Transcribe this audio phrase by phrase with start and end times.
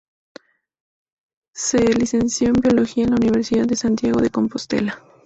[1.53, 4.99] Se licenció en biología en la Universidad de Santiago de Compostela.